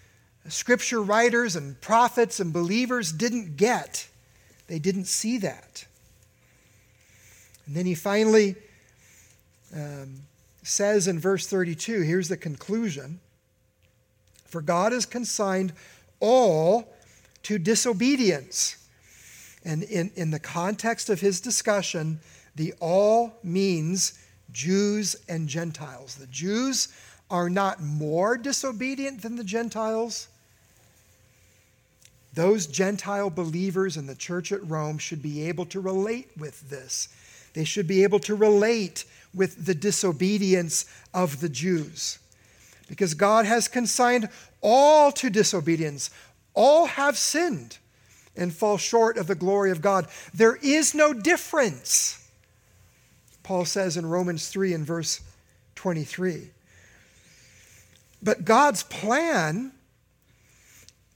[0.47, 4.07] scripture writers and prophets and believers didn't get.
[4.67, 5.85] They didn't see that.
[7.65, 8.55] And then he finally
[9.75, 10.21] um,
[10.61, 13.19] says in verse 32 here's the conclusion
[14.45, 15.73] For God has consigned
[16.19, 16.93] all
[17.43, 18.87] to disobedience.
[19.65, 22.19] And in, in the context of his discussion,
[22.55, 26.15] the all means Jews and Gentiles.
[26.15, 26.89] The Jews
[27.29, 30.27] are not more disobedient than the Gentiles.
[32.33, 37.09] Those Gentile believers in the church at Rome should be able to relate with this.
[37.53, 42.19] They should be able to relate with the disobedience of the Jews.
[42.87, 44.29] Because God has consigned
[44.61, 46.09] all to disobedience.
[46.53, 47.77] All have sinned
[48.35, 50.07] and fall short of the glory of God.
[50.33, 52.23] There is no difference.
[53.43, 55.21] Paul says in Romans 3 and verse
[55.75, 56.51] 23.
[58.21, 59.71] But God's plan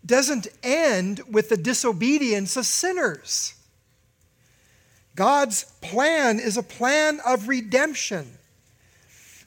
[0.05, 3.53] doesn't end with the disobedience of sinners.
[5.15, 8.37] God's plan is a plan of redemption.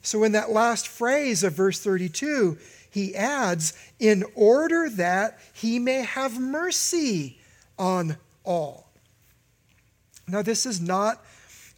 [0.03, 2.59] So, in that last phrase of verse 32,
[2.91, 7.39] he adds, in order that he may have mercy
[7.79, 8.91] on all.
[10.29, 11.25] Now, this is not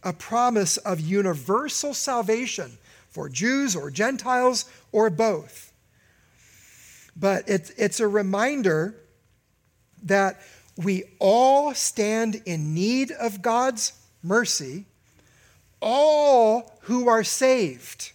[0.03, 2.77] a promise of universal salvation
[3.09, 5.66] for Jews or Gentiles or both.
[7.19, 8.95] But it's, it's a reminder
[10.03, 10.39] that
[10.75, 14.85] we all stand in need of God's mercy.
[15.81, 18.11] All who are saved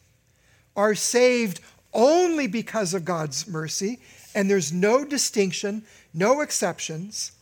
[0.76, 1.60] are saved
[1.92, 3.98] only because of God's mercy,
[4.34, 5.82] and there's no distinction,
[6.14, 7.32] no exceptions.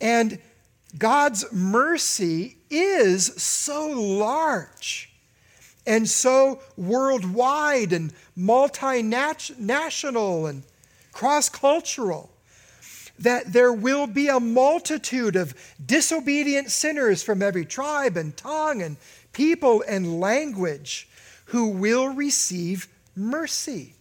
[0.00, 0.38] And
[0.98, 5.12] God's mercy is so large
[5.86, 10.64] and so worldwide and multinational and
[11.12, 12.30] cross cultural
[13.18, 18.96] that there will be a multitude of disobedient sinners from every tribe and tongue and
[19.32, 21.08] people and language
[21.46, 23.96] who will receive mercy.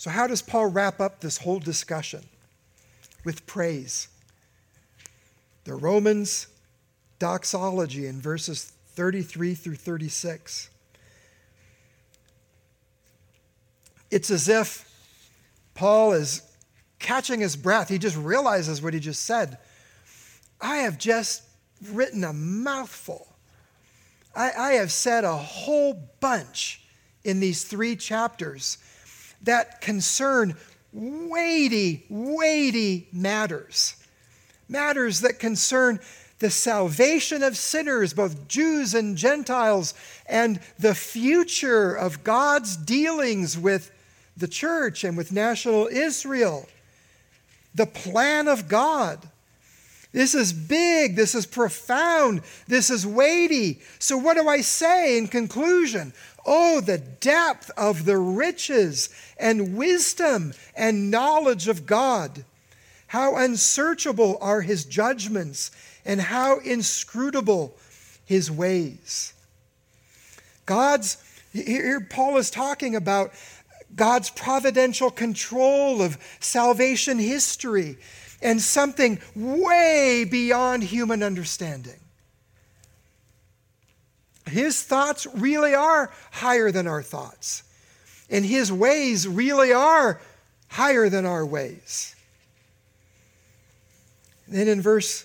[0.00, 2.24] So, how does Paul wrap up this whole discussion?
[3.24, 4.08] With praise.
[5.64, 6.46] The Romans
[7.18, 10.70] doxology in verses 33 through 36.
[14.10, 14.90] It's as if
[15.74, 16.42] Paul is
[16.98, 17.88] catching his breath.
[17.88, 19.58] He just realizes what he just said.
[20.60, 21.42] I have just
[21.90, 23.26] written a mouthful.
[24.34, 26.82] I, I have said a whole bunch
[27.24, 28.78] in these three chapters
[29.42, 30.54] that concern
[30.92, 33.96] weighty, weighty matters.
[34.68, 36.00] Matters that concern
[36.38, 39.94] the salvation of sinners, both Jews and Gentiles,
[40.26, 43.90] and the future of God's dealings with
[44.36, 46.66] the church and with national Israel.
[47.74, 49.28] The plan of God.
[50.12, 51.14] This is big.
[51.14, 52.42] This is profound.
[52.66, 53.80] This is weighty.
[53.98, 56.12] So, what do I say in conclusion?
[56.44, 59.08] Oh, the depth of the riches
[59.38, 62.44] and wisdom and knowledge of God.
[63.08, 65.70] How unsearchable are his judgments
[66.04, 67.76] and how inscrutable
[68.24, 69.32] his ways.
[70.66, 71.16] God's,
[71.52, 73.32] here Paul is talking about
[73.94, 77.98] God's providential control of salvation history
[78.42, 82.00] and something way beyond human understanding.
[84.46, 87.62] His thoughts really are higher than our thoughts,
[88.28, 90.20] and His ways really are
[90.68, 92.14] higher than our ways.
[94.48, 95.24] Then in verse,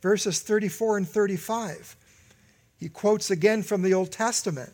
[0.00, 1.96] verses 34 and 35,
[2.78, 4.72] He quotes again from the Old Testament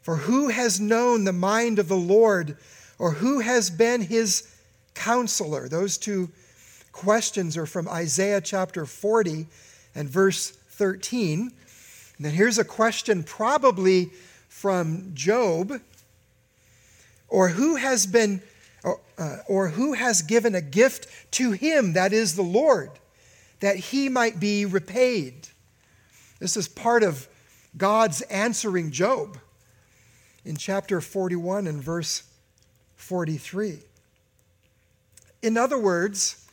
[0.00, 2.56] For who has known the mind of the Lord,
[2.98, 4.48] or who has been his
[4.94, 5.68] counselor?
[5.68, 6.30] Those two
[7.00, 9.46] questions are from Isaiah chapter 40
[9.94, 11.40] and verse 13.
[11.40, 11.52] And
[12.18, 14.10] then here's a question, probably
[14.50, 15.80] from Job.
[17.26, 18.42] Or who has been
[18.84, 22.90] or, uh, or who has given a gift to him that is the lord
[23.60, 25.48] that he might be repaid?
[26.38, 27.28] This is part of
[27.78, 29.38] god's answering Job
[30.44, 32.24] in chapter 41 and verse
[32.96, 33.78] 43
[35.40, 36.49] in other words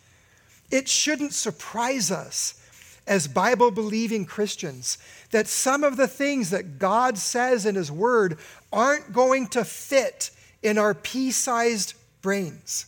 [0.71, 2.61] it shouldn't surprise us
[3.05, 4.97] as Bible believing Christians
[5.31, 8.37] that some of the things that God says in His Word
[8.71, 12.85] aren't going to fit in our pea sized brains.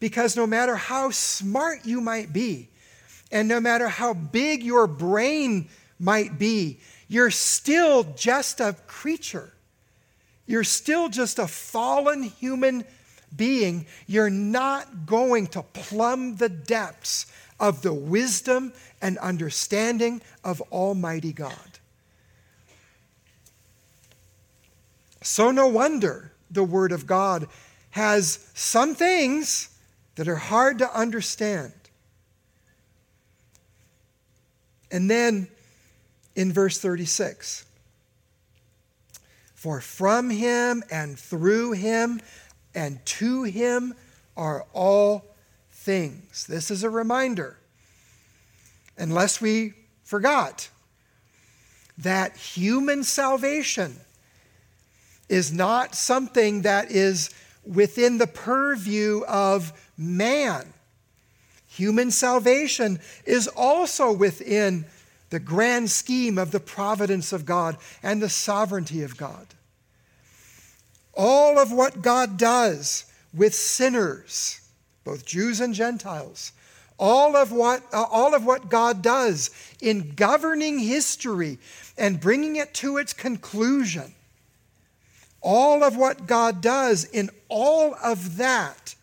[0.00, 2.68] Because no matter how smart you might be,
[3.30, 5.68] and no matter how big your brain
[5.98, 9.52] might be, you're still just a creature.
[10.46, 12.84] You're still just a fallen human
[13.36, 13.86] being.
[14.06, 17.26] You're not going to plumb the depths
[17.58, 21.56] of the wisdom and understanding of Almighty God.
[25.22, 27.46] So, no wonder the Word of God
[27.90, 29.68] has some things
[30.16, 31.72] that are hard to understand.
[34.90, 35.48] And then
[36.34, 37.64] in verse 36,
[39.54, 42.20] for from him and through him
[42.74, 43.94] and to him
[44.36, 45.24] are all
[45.70, 46.46] things.
[46.46, 47.58] This is a reminder,
[48.96, 50.68] unless we forgot,
[51.98, 53.96] that human salvation
[55.28, 57.30] is not something that is
[57.64, 60.72] within the purview of man.
[61.68, 64.84] Human salvation is also within
[65.30, 69.46] the grand scheme of the providence of God and the sovereignty of God.
[71.14, 73.04] All of what God does
[73.34, 74.60] with sinners,
[75.04, 76.52] both Jews and Gentiles,
[76.98, 79.50] all of what, uh, all of what God does
[79.80, 81.58] in governing history
[81.98, 84.14] and bringing it to its conclusion
[85.42, 88.94] all of what God does in all of that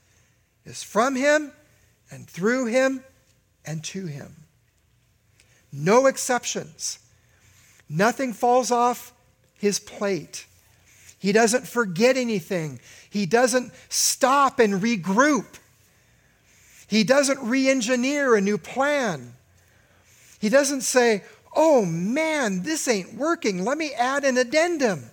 [0.66, 1.52] is from Him
[2.10, 3.04] and through Him
[3.66, 4.36] and to Him.
[5.72, 7.00] No exceptions.
[7.90, 9.14] Nothing falls off
[9.54, 10.46] His plate.
[11.20, 12.80] He doesn't forget anything.
[13.10, 15.60] He doesn't stop and regroup.
[16.88, 19.34] He doesn't re engineer a new plan.
[20.40, 21.24] He doesn't say,
[21.56, 23.64] oh man, this ain't working.
[23.64, 25.04] Let me add an addendum.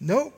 [0.00, 0.34] Nope.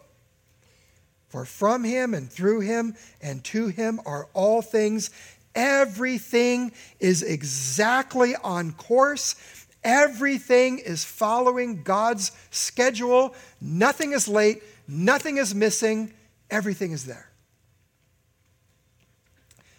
[1.29, 5.11] For from him and through him and to him are all things.
[5.55, 9.37] Everything is exactly on course.
[9.85, 13.35] Everything is following God's schedule.
[13.61, 14.63] Nothing is late.
[14.93, 16.13] Nothing is missing.
[16.51, 17.31] Everything is there.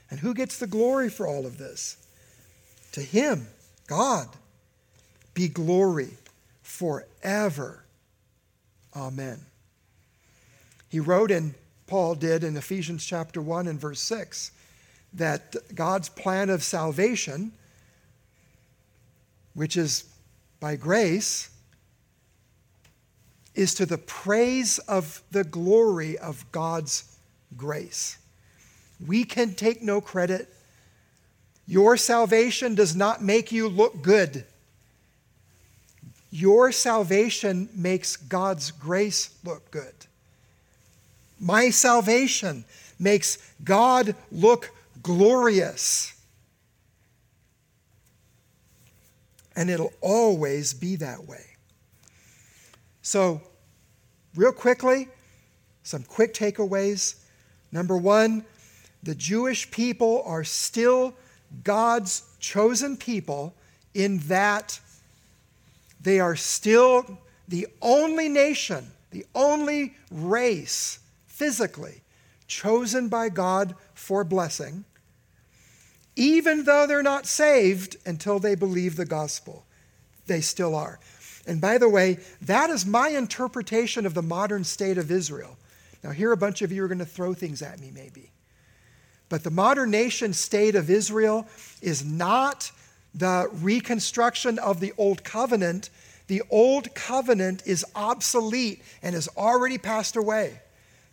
[0.10, 1.98] And who gets the glory for all of this?
[2.94, 3.48] To Him,
[3.86, 4.28] God,
[5.36, 6.18] be glory
[6.64, 7.84] forever.
[8.96, 9.40] Amen.
[10.90, 11.54] He wrote in,
[11.86, 14.52] Paul did in Ephesians chapter 1 and verse 6,
[15.14, 17.52] that God's plan of salvation,
[19.54, 20.06] which is
[20.60, 21.52] by grace,
[23.56, 27.18] is to the praise of the glory of God's
[27.56, 28.18] grace.
[29.06, 30.50] We can take no credit.
[31.68, 34.46] Your salvation does not make you look good.
[36.32, 39.94] Your salvation makes God's grace look good.
[41.40, 42.66] My salvation
[42.98, 44.72] makes God look
[45.04, 46.14] glorious.
[49.56, 51.53] And it'll always be that way.
[53.04, 53.42] So,
[54.34, 55.10] real quickly,
[55.84, 57.16] some quick takeaways.
[57.72, 58.46] Number one,
[59.04, 61.14] the Jewish people are still
[61.64, 63.54] God's chosen people
[63.94, 64.80] in that
[66.02, 72.02] they are still the only nation, the only race physically
[72.48, 74.86] chosen by God for blessing,
[76.16, 79.66] even though they're not saved until they believe the gospel.
[80.28, 81.00] They still are.
[81.46, 85.58] And by the way, that is my interpretation of the modern state of Israel.
[86.04, 88.32] Now, here a bunch of you are going to throw things at me, maybe.
[89.30, 91.48] But the modern nation state of Israel
[91.82, 92.72] is not
[93.16, 95.90] the reconstruction of the Old Covenant.
[96.28, 100.60] The Old Covenant is obsolete and has already passed away.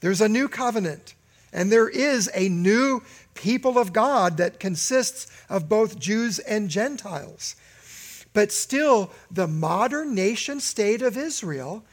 [0.00, 1.14] There's a new covenant,
[1.52, 3.02] and there is a new
[3.34, 7.54] people of God that consists of both Jews and Gentiles.
[8.32, 11.84] But still, the modern nation state of Israel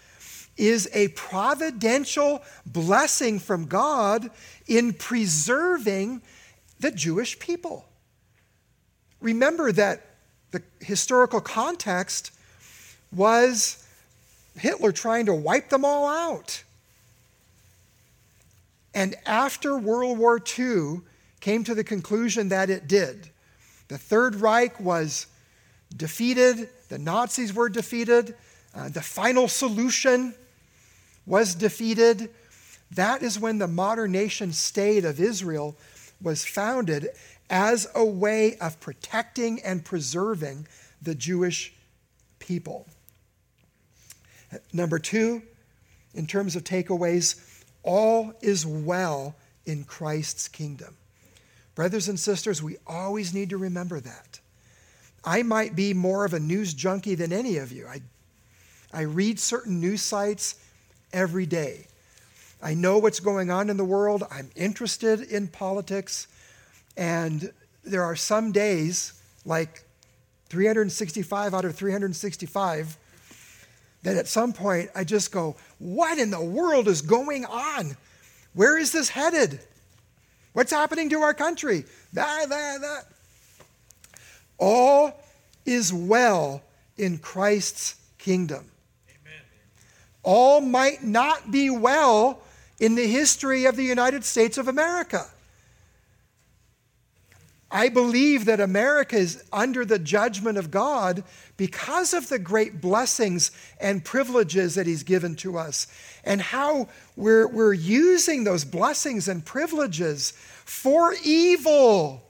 [0.56, 4.30] is a providential blessing from God
[4.68, 6.22] in preserving
[6.80, 7.86] the Jewish people.
[9.22, 10.06] Remember that
[10.52, 12.32] the historical context
[13.12, 13.84] was
[14.58, 16.64] Hitler trying to wipe them all out.
[18.94, 21.02] And after World War II
[21.40, 23.30] came to the conclusion that it did,
[23.90, 25.28] the Third Reich was
[25.96, 28.36] defeated, the Nazis were defeated,
[28.76, 30.34] uh, the final solution
[31.26, 32.30] was defeated.
[32.92, 35.76] That is when the modern nation state of Israel
[36.22, 37.10] was founded
[37.50, 40.68] as a way of protecting and preserving
[41.02, 41.74] the Jewish
[42.40, 42.88] people.
[44.74, 45.42] Number two,
[46.14, 47.42] in terms of takeaways,
[47.84, 49.36] all is well
[49.66, 50.96] in Christ's kingdom.
[51.76, 54.40] Brothers and sisters, we always need to remember that.
[55.28, 57.86] I might be more of a news junkie than any of you.
[57.86, 58.00] I,
[58.94, 60.56] I read certain news sites
[61.12, 61.88] every day.
[62.62, 64.24] I know what's going on in the world.
[64.32, 66.28] I'm interested in politics.
[66.96, 67.52] And
[67.84, 69.84] there are some days, like
[70.48, 72.98] 365 out of 365,
[74.04, 77.98] that at some point I just go, What in the world is going on?
[78.54, 79.60] Where is this headed?
[80.54, 81.84] What's happening to our country?
[82.14, 83.17] That, that, that.
[84.58, 85.20] All
[85.66, 86.62] is well
[86.98, 88.72] in Christ's kingdom.
[89.10, 89.42] Amen.
[90.24, 92.40] All might not be well
[92.80, 95.28] in the history of the United States of America.
[97.70, 101.24] I believe that America is under the judgment of God
[101.58, 103.52] because of the great blessings
[103.82, 105.88] and privileges that He's given to us,
[106.24, 106.88] and how
[107.18, 110.32] we're, we're using those blessings and privileges
[110.64, 112.24] for evil.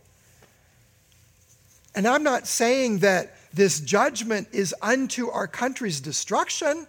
[1.98, 6.86] And I'm not saying that this judgment is unto our country's destruction.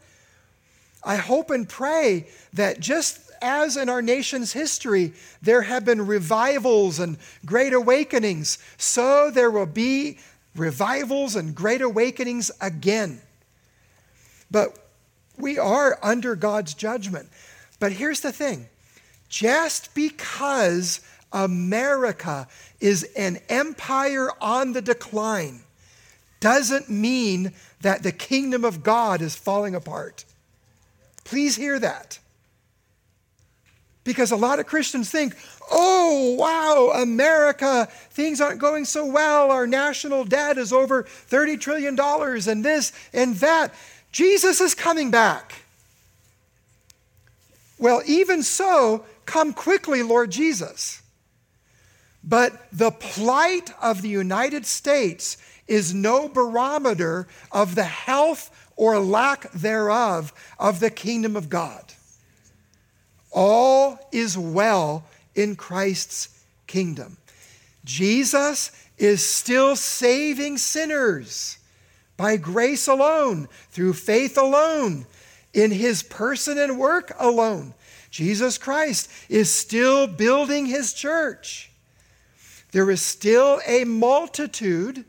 [1.02, 6.98] I hope and pray that just as in our nation's history there have been revivals
[6.98, 10.18] and great awakenings, so there will be
[10.54, 13.22] revivals and great awakenings again.
[14.50, 14.76] But
[15.38, 17.30] we are under God's judgment.
[17.80, 18.68] But here's the thing
[19.30, 21.00] just because
[21.32, 22.48] America
[22.80, 25.60] is an empire on the decline
[26.40, 30.24] doesn't mean that the kingdom of God is falling apart.
[31.24, 32.18] Please hear that.
[34.04, 35.36] Because a lot of Christians think,
[35.70, 39.50] oh, wow, America, things aren't going so well.
[39.50, 43.74] Our national debt is over $30 trillion and this and that.
[44.10, 45.52] Jesus is coming back.
[47.78, 51.02] Well, even so, come quickly, Lord Jesus.
[52.28, 59.50] But the plight of the United States is no barometer of the health or lack
[59.52, 61.84] thereof of the kingdom of God.
[63.30, 65.04] All is well
[65.34, 67.16] in Christ's kingdom.
[67.84, 71.56] Jesus is still saving sinners
[72.18, 75.06] by grace alone, through faith alone,
[75.54, 77.72] in his person and work alone.
[78.10, 81.70] Jesus Christ is still building his church.
[82.72, 85.04] There is still a multitude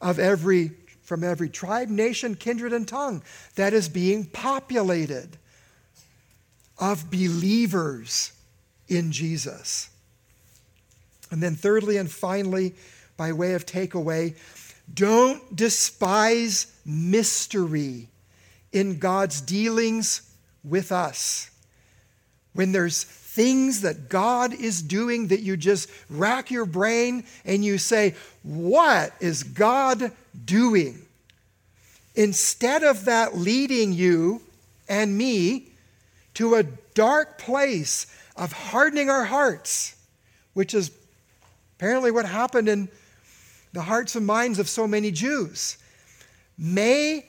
[0.00, 3.22] of every from every tribe, nation, kindred, and tongue
[3.54, 5.38] that is being populated
[6.78, 8.32] of believers
[8.88, 9.88] in Jesus.
[11.30, 12.74] And then, thirdly and finally,
[13.16, 14.34] by way of takeaway,
[14.92, 18.08] don't despise mystery
[18.72, 20.22] in God's dealings
[20.64, 21.50] with us.
[22.52, 23.04] When there's
[23.36, 29.12] things that God is doing that you just rack your brain and you say, What
[29.20, 30.10] is God
[30.46, 31.02] doing?
[32.14, 34.40] Instead of that leading you
[34.88, 35.68] and me
[36.32, 36.62] to a
[36.94, 38.06] dark place
[38.36, 39.94] of hardening our hearts,
[40.54, 40.90] which is
[41.76, 42.88] apparently what happened in
[43.74, 45.76] the hearts and minds of so many Jews.
[46.56, 47.26] May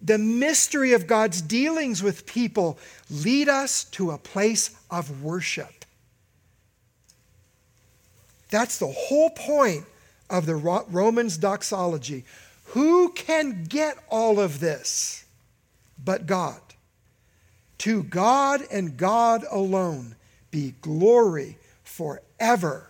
[0.00, 2.78] the mystery of God's dealings with people
[3.10, 5.84] lead us to a place of worship.
[8.50, 9.84] That's the whole point
[10.30, 12.24] of the Romans doxology.
[12.66, 15.24] Who can get all of this
[16.02, 16.60] but God?
[17.78, 20.16] To God and God alone
[20.50, 22.87] be glory forever